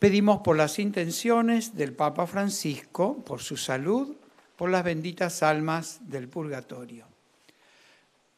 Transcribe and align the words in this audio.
Pedimos 0.00 0.40
por 0.40 0.56
las 0.56 0.78
intenciones 0.78 1.76
del 1.76 1.92
Papa 1.92 2.26
Francisco, 2.26 3.22
por 3.22 3.42
su 3.42 3.58
salud, 3.58 4.16
por 4.56 4.70
las 4.70 4.82
benditas 4.82 5.42
almas 5.42 6.00
del 6.08 6.26
purgatorio. 6.26 7.04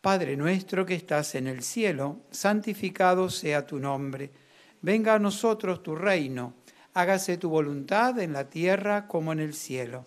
Padre 0.00 0.36
nuestro 0.36 0.84
que 0.84 0.96
estás 0.96 1.36
en 1.36 1.46
el 1.46 1.62
cielo, 1.62 2.16
santificado 2.32 3.30
sea 3.30 3.64
tu 3.64 3.78
nombre. 3.78 4.32
Venga 4.80 5.14
a 5.14 5.20
nosotros 5.20 5.84
tu 5.84 5.94
reino. 5.94 6.54
Hágase 6.94 7.36
tu 7.36 7.48
voluntad 7.48 8.18
en 8.18 8.32
la 8.32 8.50
tierra 8.50 9.06
como 9.06 9.32
en 9.32 9.38
el 9.38 9.54
cielo. 9.54 10.06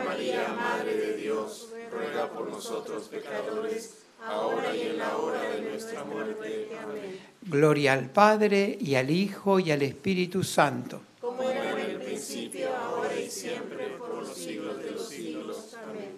Madre 0.51 0.95
de 0.95 1.17
Dios, 1.17 1.69
ruega 1.91 2.29
por 2.29 2.49
nosotros 2.49 3.03
pecadores, 3.03 4.03
ahora 4.25 4.75
y 4.75 4.81
en 4.81 4.97
la 4.97 5.17
hora 5.17 5.41
de 5.49 5.61
nuestra 5.61 6.03
muerte. 6.03 6.69
Amén. 6.81 7.19
Gloria 7.41 7.93
al 7.93 8.09
Padre 8.09 8.77
y 8.79 8.95
al 8.95 9.09
Hijo 9.09 9.59
y 9.59 9.71
al 9.71 9.81
Espíritu 9.81 10.43
Santo. 10.43 11.01
Como 11.19 11.43
era 11.43 11.71
en 11.71 11.91
el 11.91 11.97
principio, 11.97 12.69
ahora 12.75 13.19
y 13.19 13.29
siempre, 13.29 13.87
por 13.97 14.15
los 14.15 14.33
siglos 14.33 14.77
de 14.83 14.91
los 14.91 15.07
siglos. 15.07 15.75
Amén. 15.83 16.11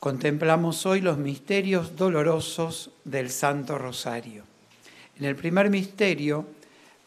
Contemplamos 0.00 0.84
hoy 0.86 1.00
los 1.00 1.18
misterios 1.18 1.96
dolorosos 1.96 2.90
del 3.04 3.30
Santo 3.30 3.78
Rosario. 3.78 4.44
En 5.18 5.26
el 5.26 5.36
primer 5.36 5.70
misterio, 5.70 6.46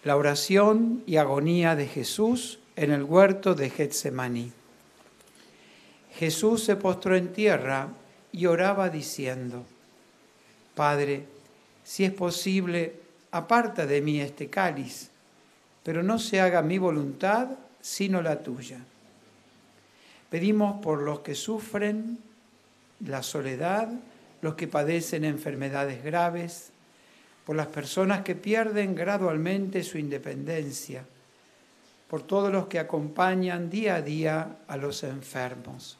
la 0.03 0.15
oración 0.15 1.03
y 1.07 1.17
agonía 1.17 1.75
de 1.75 1.87
Jesús 1.87 2.59
en 2.75 2.91
el 2.91 3.03
huerto 3.03 3.55
de 3.55 3.69
Getsemaní. 3.69 4.51
Jesús 6.17 6.63
se 6.63 6.77
postró 6.77 7.15
en 7.15 7.33
tierra 7.33 7.89
y 8.31 8.45
oraba 8.45 8.89
diciendo, 8.89 9.65
Padre, 10.73 11.25
si 11.83 12.05
es 12.05 12.11
posible, 12.11 12.93
aparta 13.31 13.85
de 13.85 14.01
mí 14.01 14.21
este 14.21 14.49
cáliz, 14.49 15.09
pero 15.83 16.03
no 16.03 16.17
se 16.19 16.39
haga 16.39 16.61
mi 16.61 16.77
voluntad 16.77 17.49
sino 17.81 18.21
la 18.21 18.41
tuya. 18.41 18.79
Pedimos 20.29 20.81
por 20.81 21.01
los 21.01 21.19
que 21.19 21.35
sufren 21.35 22.17
la 23.05 23.21
soledad, 23.21 23.89
los 24.41 24.55
que 24.55 24.67
padecen 24.67 25.23
enfermedades 25.23 26.03
graves, 26.03 26.71
por 27.45 27.55
las 27.55 27.67
personas 27.67 28.21
que 28.21 28.35
pierden 28.35 28.95
gradualmente 28.95 29.83
su 29.83 29.97
independencia, 29.97 31.05
por 32.09 32.23
todos 32.23 32.51
los 32.51 32.67
que 32.67 32.79
acompañan 32.79 33.69
día 33.69 33.95
a 33.95 34.01
día 34.01 34.57
a 34.67 34.77
los 34.77 35.03
enfermos. 35.03 35.99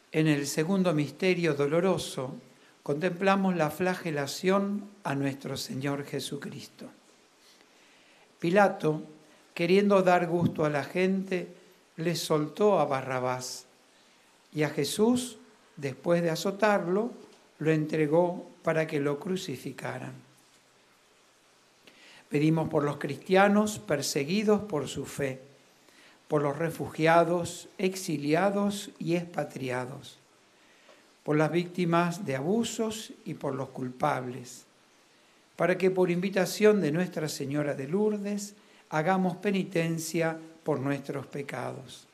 En 0.11 0.27
el 0.27 0.45
segundo 0.45 0.93
misterio 0.93 1.53
doloroso 1.53 2.35
contemplamos 2.83 3.55
la 3.55 3.69
flagelación 3.69 4.89
a 5.03 5.15
nuestro 5.15 5.55
Señor 5.55 6.03
Jesucristo. 6.03 6.85
Pilato, 8.39 9.03
queriendo 9.53 10.01
dar 10.01 10.27
gusto 10.27 10.65
a 10.65 10.69
la 10.69 10.83
gente, 10.83 11.47
le 11.95 12.15
soltó 12.15 12.79
a 12.79 12.85
Barrabás 12.85 13.67
y 14.53 14.63
a 14.63 14.69
Jesús, 14.69 15.37
después 15.77 16.21
de 16.21 16.31
azotarlo, 16.31 17.11
lo 17.59 17.71
entregó 17.71 18.49
para 18.63 18.87
que 18.87 18.99
lo 18.99 19.17
crucificaran. 19.17 20.13
Pedimos 22.27 22.67
por 22.67 22.83
los 22.83 22.97
cristianos 22.97 23.79
perseguidos 23.79 24.61
por 24.61 24.89
su 24.89 25.05
fe 25.05 25.50
por 26.31 26.43
los 26.43 26.57
refugiados, 26.57 27.67
exiliados 27.77 28.91
y 28.99 29.17
expatriados, 29.17 30.17
por 31.25 31.35
las 31.35 31.51
víctimas 31.51 32.25
de 32.25 32.37
abusos 32.37 33.11
y 33.25 33.33
por 33.33 33.53
los 33.53 33.67
culpables, 33.67 34.63
para 35.57 35.77
que 35.77 35.91
por 35.91 36.09
invitación 36.09 36.79
de 36.79 36.93
Nuestra 36.93 37.27
Señora 37.27 37.73
de 37.73 37.89
Lourdes 37.89 38.53
hagamos 38.91 39.35
penitencia 39.35 40.37
por 40.63 40.79
nuestros 40.79 41.27
pecados. 41.27 42.07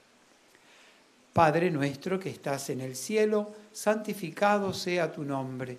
Padre 1.32 1.70
nuestro 1.70 2.20
que 2.20 2.32
estás 2.32 2.72
en 2.72 2.82
el 2.82 2.96
cielo, 2.96 3.54
santificado 3.72 4.74
sea 4.74 5.12
tu 5.12 5.24
nombre. 5.24 5.78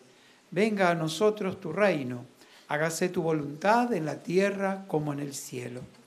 Venga 0.53 0.91
a 0.91 0.95
nosotros 0.95 1.61
tu 1.61 1.73
reino. 1.73 2.25
Hágase 2.69 3.09
tu 3.09 3.21
voluntad 3.21 3.93
en 3.95 4.07
la 4.07 4.23
tierra 4.23 4.85
como 4.87 5.13
en 5.13 5.19
el 5.19 5.35
cielo. 5.35 5.81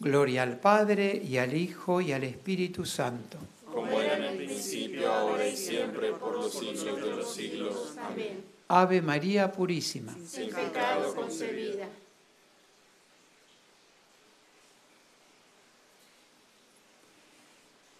Gloria 0.00 0.44
al 0.44 0.58
Padre 0.58 1.20
y 1.22 1.36
al 1.36 1.54
Hijo 1.54 2.00
y 2.00 2.12
al 2.12 2.24
Espíritu 2.24 2.86
Santo. 2.86 3.36
Como 3.70 4.00
era 4.00 4.16
en 4.16 4.24
el 4.24 4.36
principio, 4.38 5.12
ahora 5.12 5.46
y 5.46 5.54
siempre, 5.54 6.12
por 6.12 6.36
los 6.36 6.52
siglos 6.54 7.02
de 7.02 7.10
los 7.10 7.34
siglos. 7.34 7.94
Amén. 7.98 8.42
Ave 8.68 9.02
María 9.02 9.52
Purísima. 9.52 10.16
Sin 10.26 10.48
pecado 10.48 11.14
concebida. 11.14 11.86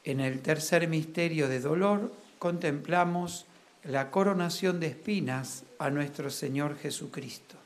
En 0.05 0.21
el 0.21 0.41
tercer 0.41 0.89
misterio 0.89 1.49
de 1.49 1.61
dolor 1.61 2.15
contemplamos 2.39 3.45
la 3.85 4.11
coronación 4.11 4.81
de 4.81 4.87
espinas 4.87 5.65
a 5.79 5.91
nuestro 5.91 6.31
Señor 6.31 6.79
Jesucristo. 6.79 7.57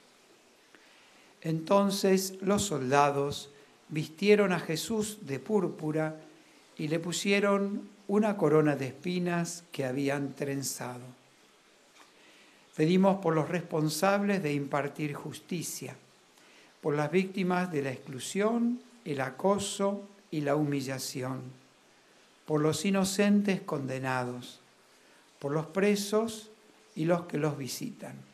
Entonces 1.41 2.35
los 2.41 2.63
soldados 2.63 3.51
vistieron 3.95 4.53
a 4.53 4.59
Jesús 4.59 5.19
de 5.23 5.39
púrpura 5.39 6.17
y 6.77 6.89
le 6.89 6.99
pusieron 6.99 7.89
una 8.09 8.37
corona 8.37 8.75
de 8.75 8.89
espinas 8.89 9.63
que 9.71 9.85
habían 9.85 10.35
trenzado. 10.35 11.05
Pedimos 12.75 13.19
por 13.19 13.37
los 13.37 13.49
responsables 13.49 14.43
de 14.43 14.53
impartir 14.53 15.15
justicia, 15.15 15.95
por 16.81 16.97
las 16.97 17.13
víctimas 17.13 17.71
de 17.71 17.83
la 17.83 17.93
exclusión, 17.93 18.81
el 19.05 19.21
acoso 19.21 20.03
y 20.33 20.41
la 20.41 20.57
humillación, 20.57 21.43
por 22.47 22.61
los 22.61 22.85
inocentes 22.85 23.61
condenados, 23.61 24.59
por 25.39 25.53
los 25.53 25.67
presos 25.67 26.51
y 26.97 27.05
los 27.05 27.27
que 27.27 27.39
los 27.39 27.57
visitan. 27.57 28.34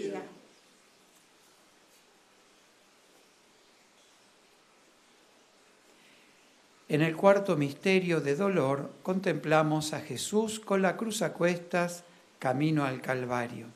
En 6.91 7.01
el 7.01 7.15
cuarto 7.15 7.55
misterio 7.55 8.19
de 8.19 8.35
dolor 8.35 8.91
contemplamos 9.01 9.93
a 9.93 10.01
Jesús 10.01 10.59
con 10.59 10.81
la 10.81 10.97
cruz 10.97 11.21
a 11.21 11.31
cuestas, 11.31 12.03
camino 12.37 12.83
al 12.83 12.99
Calvario. 12.99 13.67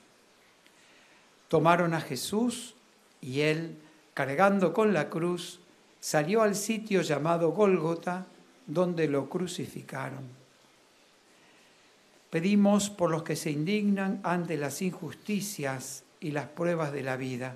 Tomaron 1.48 1.94
a 1.94 2.02
Jesús 2.02 2.76
y 3.22 3.40
él, 3.40 3.78
cargando 4.14 4.74
con 4.74 4.94
la 4.94 5.10
cruz, 5.10 5.62
salió 6.02 6.42
al 6.42 6.56
sitio 6.56 7.04
llamado 7.04 7.52
Gólgota, 7.52 8.26
donde 8.68 9.08
lo 9.08 9.30
crucificaron. 9.30 10.26
Pedimos 12.30 12.90
por 12.90 13.12
los 13.12 13.24
que 13.24 13.38
se 13.38 13.50
indignan 13.50 14.20
ante 14.24 14.58
las 14.58 14.82
injusticias 14.82 16.04
y 16.20 16.32
las 16.32 16.50
pruebas 16.50 16.92
de 16.92 17.04
la 17.04 17.16
vida, 17.16 17.56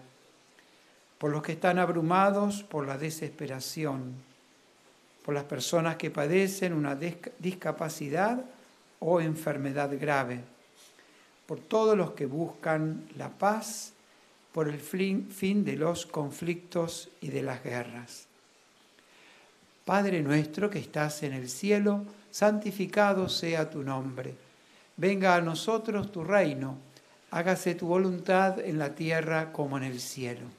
por 1.18 1.32
los 1.32 1.44
que 1.44 1.52
están 1.52 1.80
abrumados 1.80 2.64
por 2.64 2.88
la 2.88 2.98
desesperación, 2.98 4.29
por 5.30 5.36
las 5.36 5.44
personas 5.44 5.96
que 5.96 6.10
padecen 6.10 6.74
una 6.74 6.96
discapacidad 6.96 8.44
o 9.00 9.22
enfermedad 9.22 9.92
grave, 10.02 10.40
por 11.46 11.60
todos 11.60 11.96
los 11.96 12.14
que 12.14 12.26
buscan 12.26 13.08
la 13.16 13.30
paz, 13.30 13.94
por 14.52 14.68
el 14.68 14.80
fin 14.80 15.64
de 15.64 15.76
los 15.76 16.08
conflictos 16.08 17.10
y 17.22 17.28
de 17.28 17.44
las 17.44 17.64
guerras. 17.64 18.26
Padre 19.86 20.24
nuestro 20.24 20.68
que 20.68 20.80
estás 20.80 21.22
en 21.22 21.34
el 21.34 21.48
cielo, 21.48 22.06
santificado 22.32 23.30
sea 23.30 23.70
tu 23.70 23.84
nombre. 23.84 24.34
Venga 24.98 25.36
a 25.36 25.42
nosotros 25.42 26.12
tu 26.12 26.24
reino, 26.24 26.76
hágase 27.30 27.76
tu 27.76 27.86
voluntad 27.86 28.60
en 28.62 28.80
la 28.80 28.96
tierra 28.96 29.52
como 29.52 29.78
en 29.78 29.84
el 29.84 30.00
cielo. 30.00 30.59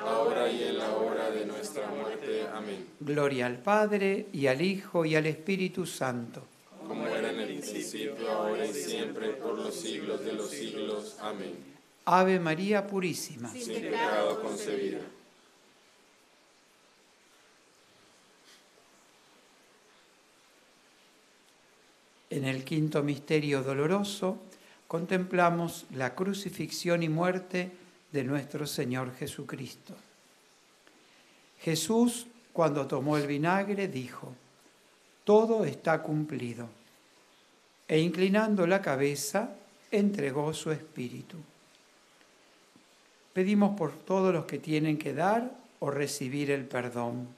ahora 0.00 0.50
y 0.50 0.62
en 0.62 0.78
la 0.78 0.90
hora 0.96 1.30
de 1.30 1.46
nuestra 1.46 1.86
muerte. 1.88 2.46
Amén. 2.52 2.86
Gloria 3.00 3.46
al 3.46 3.58
Padre 3.58 4.26
y 4.32 4.46
al 4.46 4.60
Hijo 4.62 5.04
y 5.04 5.16
al 5.16 5.26
Espíritu 5.26 5.86
Santo. 5.86 6.42
Como 6.86 7.06
era 7.06 7.30
en 7.30 7.40
el 7.40 7.46
principio, 7.58 8.30
ahora 8.30 8.66
y 8.66 8.72
siempre, 8.72 9.30
por 9.30 9.58
los 9.58 9.74
siglos 9.74 10.24
de 10.24 10.32
los 10.32 10.50
siglos. 10.50 11.16
Amén. 11.20 11.54
Ave 12.06 12.40
María 12.40 12.86
Purísima. 12.86 13.50
Sin 13.50 13.82
pecado 13.82 14.40
concebida. 14.40 15.00
En 22.30 22.44
el 22.44 22.64
quinto 22.64 23.02
misterio 23.02 23.62
doloroso 23.62 24.38
contemplamos 24.86 25.86
la 25.94 26.14
crucifixión 26.14 27.02
y 27.02 27.08
muerte 27.08 27.70
de 28.12 28.24
nuestro 28.24 28.66
Señor 28.66 29.14
Jesucristo. 29.14 29.94
Jesús, 31.60 32.26
cuando 32.52 32.86
tomó 32.86 33.16
el 33.16 33.26
vinagre, 33.26 33.88
dijo, 33.88 34.34
todo 35.24 35.64
está 35.64 36.02
cumplido, 36.02 36.68
e 37.86 38.00
inclinando 38.00 38.66
la 38.66 38.80
cabeza, 38.80 39.54
entregó 39.90 40.54
su 40.54 40.70
espíritu. 40.70 41.36
Pedimos 43.32 43.76
por 43.76 43.92
todos 43.92 44.32
los 44.32 44.46
que 44.46 44.58
tienen 44.58 44.98
que 44.98 45.14
dar 45.14 45.52
o 45.80 45.90
recibir 45.90 46.50
el 46.50 46.64
perdón, 46.64 47.28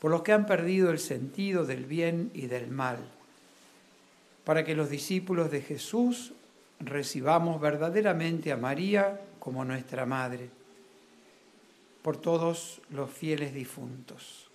por 0.00 0.10
los 0.10 0.22
que 0.22 0.32
han 0.32 0.46
perdido 0.46 0.90
el 0.90 0.98
sentido 0.98 1.64
del 1.64 1.84
bien 1.84 2.30
y 2.34 2.46
del 2.46 2.68
mal, 2.68 2.98
para 4.44 4.64
que 4.64 4.74
los 4.74 4.90
discípulos 4.90 5.50
de 5.50 5.60
Jesús 5.60 6.32
recibamos 6.80 7.60
verdaderamente 7.60 8.52
a 8.52 8.56
María 8.56 9.20
como 9.38 9.64
nuestra 9.64 10.06
Madre, 10.06 10.50
por 12.02 12.16
todos 12.16 12.80
los 12.90 13.10
fieles 13.10 13.52
difuntos. 13.52 14.48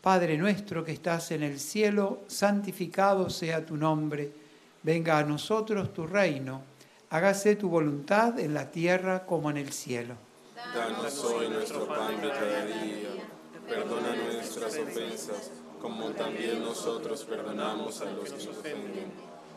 Padre 0.00 0.36
nuestro 0.36 0.84
que 0.84 0.92
estás 0.92 1.30
en 1.30 1.44
el 1.44 1.60
cielo, 1.60 2.22
santificado 2.26 3.30
sea 3.30 3.64
tu 3.64 3.76
nombre, 3.76 4.32
venga 4.82 5.18
a 5.18 5.24
nosotros 5.24 5.94
tu 5.94 6.06
reino, 6.06 6.62
hágase 7.10 7.56
tu 7.56 7.68
voluntad 7.68 8.38
en 8.38 8.52
la 8.52 8.70
tierra 8.70 9.24
como 9.24 9.50
en 9.50 9.58
el 9.58 9.72
cielo. 9.72 10.14
Danos 10.74 11.24
hoy 11.24 11.48
nuestro 11.48 11.86
pan 11.86 12.20
de 12.20 12.28
cada 12.28 12.66
día, 12.66 13.08
perdona 13.68 14.16
nuestras 14.16 14.76
ofensas, 14.78 15.50
como 15.80 16.10
también 16.10 16.60
nosotros 16.60 17.24
perdonamos 17.24 18.00
a 18.00 18.06
los 18.06 18.24
que 18.24 18.30
nos 18.30 18.46
ofenden 18.48 19.31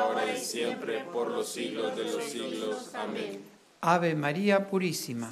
ahora 0.00 0.32
y 0.32 0.40
siempre, 0.40 1.04
por 1.04 1.30
los 1.30 1.48
siglos 1.48 1.96
de 1.96 2.04
los 2.04 2.24
siglos. 2.24 2.94
Amén. 2.94 3.42
Ave 3.80 4.14
María 4.14 4.66
Purísima. 4.68 5.30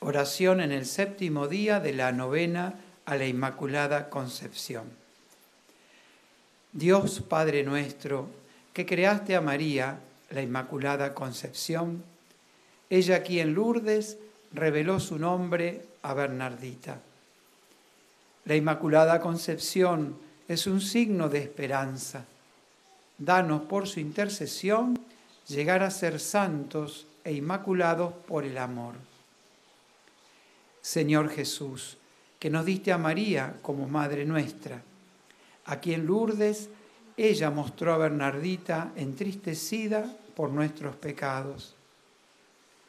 Oración 0.00 0.60
en 0.60 0.70
el 0.70 0.86
séptimo 0.86 1.48
día 1.48 1.80
de 1.80 1.92
la 1.92 2.12
novena 2.12 2.74
a 3.06 3.16
la 3.16 3.26
Inmaculada 3.26 4.08
Concepción. 4.08 4.84
Dios 6.72 7.22
Padre 7.28 7.64
nuestro, 7.64 8.28
que 8.72 8.86
creaste 8.86 9.34
a 9.34 9.40
María, 9.40 9.98
la 10.30 10.42
Inmaculada 10.42 11.14
Concepción, 11.14 12.04
ella 12.90 13.16
aquí 13.16 13.40
en 13.40 13.54
Lourdes 13.54 14.18
reveló 14.52 15.00
su 15.00 15.18
nombre 15.18 15.82
a 16.02 16.14
Bernardita. 16.14 17.00
La 18.46 18.54
Inmaculada 18.54 19.20
Concepción 19.20 20.16
es 20.46 20.68
un 20.68 20.80
signo 20.80 21.28
de 21.28 21.38
esperanza. 21.38 22.24
Danos 23.18 23.62
por 23.62 23.88
su 23.88 23.98
intercesión 23.98 24.96
llegar 25.48 25.82
a 25.82 25.90
ser 25.90 26.20
santos 26.20 27.08
e 27.24 27.32
inmaculados 27.32 28.12
por 28.12 28.44
el 28.44 28.56
amor. 28.58 28.94
Señor 30.80 31.28
Jesús, 31.30 31.98
que 32.38 32.48
nos 32.48 32.64
diste 32.64 32.92
a 32.92 32.98
María 32.98 33.56
como 33.62 33.88
Madre 33.88 34.24
nuestra, 34.24 34.80
a 35.64 35.80
quien 35.80 36.06
Lourdes 36.06 36.68
ella 37.16 37.50
mostró 37.50 37.94
a 37.94 37.98
Bernardita 37.98 38.92
entristecida 38.94 40.16
por 40.36 40.50
nuestros 40.50 40.94
pecados. 40.94 41.74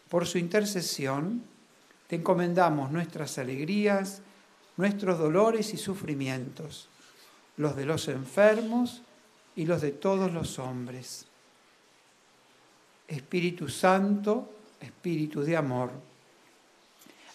Por 0.07 0.27
su 0.27 0.37
intercesión, 0.37 1.41
te 2.05 2.17
encomendamos 2.17 2.91
nuestras 2.91 3.39
alegrías, 3.39 4.21
nuestros 4.77 5.19
dolores 5.19 5.73
y 5.73 5.77
sufrimientos, 5.77 6.87
los 7.57 7.75
de 7.75 7.85
los 7.85 8.07
enfermos 8.07 9.01
y 9.55 9.65
los 9.65 9.81
de 9.81 9.91
todos 9.91 10.31
los 10.31 10.59
hombres. 10.59 11.25
Espíritu 13.07 13.69
Santo, 13.69 14.53
Espíritu 14.79 15.41
de 15.41 15.57
amor, 15.57 15.91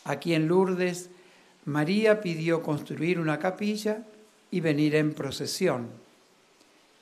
Aquí 0.05 0.35
en 0.35 0.49
Lourdes, 0.49 1.11
María 1.65 2.21
pidió 2.21 2.63
construir 2.63 3.21
una 3.21 3.39
capilla 3.39 4.05
y 4.51 4.61
venir 4.61 4.97
en 4.97 5.15
procesión. 5.15 5.91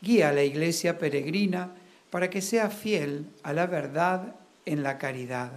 Guía 0.03 0.29
a 0.29 0.33
la 0.33 0.44
iglesia 0.44 0.98
peregrina 0.98 1.70
para 2.11 2.29
que 2.29 2.42
sea 2.42 2.68
fiel 2.70 3.26
a 3.42 3.53
la 3.53 3.66
verdad 3.66 4.37
en 4.66 4.83
la 4.83 4.98
caridad. 4.98 5.53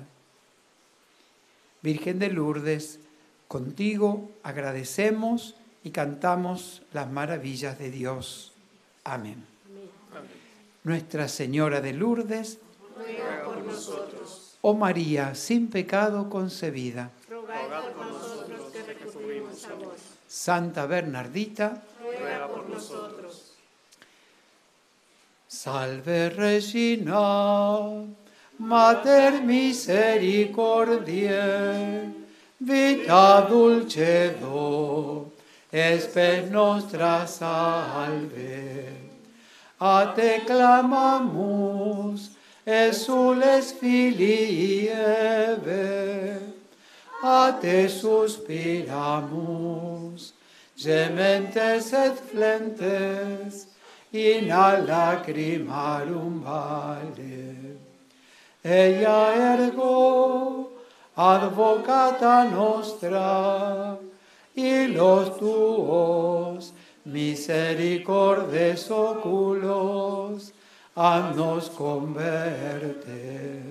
Virgen 1.82 2.20
de 2.20 2.30
Lourdes, 2.30 3.00
contigo 3.54 4.32
agradecemos 4.42 5.54
y 5.84 5.92
cantamos 5.92 6.82
las 6.92 7.12
maravillas 7.12 7.78
de 7.78 7.92
Dios. 7.92 8.52
Amén. 9.04 9.46
Nuestra 10.84 11.28
Señora 11.28 11.80
de 11.80 11.94
Lourdes, 11.94 12.58
ruega 12.98 13.44
por 13.46 13.64
nosotros. 13.64 14.58
Oh 14.62 14.74
María, 14.74 15.36
sin 15.36 15.70
pecado 15.70 16.32
concebida 16.32 17.12
Santa 20.28 20.88
Bernardita, 20.88 21.84
ruega 22.02 22.48
por 22.48 22.68
nosotros. 22.68 23.54
Salve 25.48 26.32
Regina, 26.32 28.04
Mater 28.58 29.44
misericordiae, 29.44 32.23
vita 32.66 33.42
dulcedo, 33.48 35.32
esper 35.72 36.50
nostra 36.50 37.28
salve. 37.28 38.88
A 39.80 40.14
te 40.16 40.40
clamamus, 40.46 42.30
exules 42.66 43.74
filii 43.74 44.90
Eve, 44.90 46.40
a 47.24 47.52
te 47.60 47.90
suspiramus, 47.90 48.92
gementes 50.78 51.94
et 51.94 52.18
flentes, 52.32 53.68
in 54.14 54.52
a 54.52 54.78
lacrimarum 54.78 56.44
vale. 56.44 57.78
Ella 58.64 59.34
ergo, 59.36 60.73
advocata 61.16 62.46
nostra, 62.46 63.98
y 64.56 64.88
los 64.88 65.38
tuos 65.38 66.74
misericordes 67.06 68.92
oculos, 68.92 70.54
nos 70.96 71.70
converte. 71.70 73.62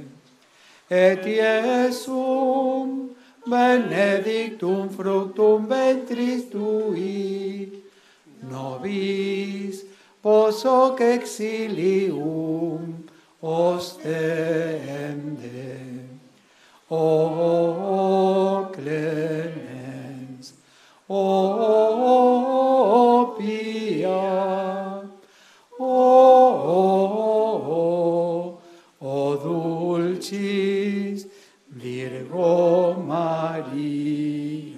Et 0.90 1.24
Iesum, 1.24 3.10
benedictum 3.46 4.90
fructum 4.90 5.66
ventris 5.66 6.50
tui, 6.50 7.82
nobis 8.42 9.84
posoc 10.20 11.00
exilium 11.00 13.04
ostende. 13.40 14.92
O 16.94 18.68
clemens, 18.70 20.52
o 21.08 22.28
pia, 23.38 25.00
o, 25.78 25.88
o 29.00 29.36
dulcis 29.42 31.26
Virgo 31.66 32.92
María. 32.92 34.76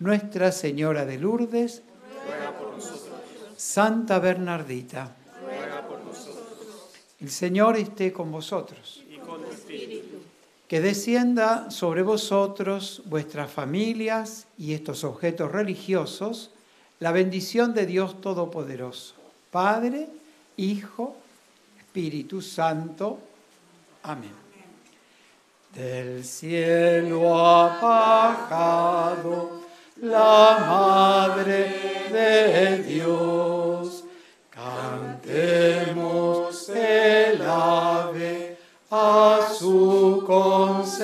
Nuestra 0.00 0.50
Señora 0.50 1.06
de 1.06 1.16
Lourdes, 1.20 1.84
ruega 2.26 2.50
por 2.58 2.72
nosotros. 2.72 3.06
Santa 3.56 4.18
Bernardita, 4.18 5.14
ruega 5.46 5.86
por 5.86 6.00
nosotros. 6.00 6.90
el 7.20 7.30
Señor 7.30 7.76
esté 7.76 8.12
con 8.12 8.32
vosotros. 8.32 9.04
Que 10.68 10.80
descienda 10.80 11.70
sobre 11.70 12.02
vosotros, 12.02 13.02
vuestras 13.04 13.50
familias 13.50 14.46
y 14.56 14.72
estos 14.72 15.04
objetos 15.04 15.52
religiosos, 15.52 16.50
la 16.98 17.12
bendición 17.12 17.74
de 17.74 17.84
Dios 17.84 18.20
Todopoderoso, 18.20 19.14
Padre, 19.50 20.08
Hijo, 20.56 21.16
Espíritu 21.78 22.40
Santo. 22.40 23.18
Amén. 24.04 24.32
Del 25.74 26.24
cielo 26.24 27.38
ha 27.38 27.78
bajado 27.80 29.62
la 30.00 30.64
Madre 30.68 32.08
de 32.10 32.82
Dios. 32.82 34.04
Cantemos 34.50 35.88
el 36.70 37.42
ave 37.42 38.56
a 38.90 39.41
su 39.72 40.22
concepción. 40.26 41.02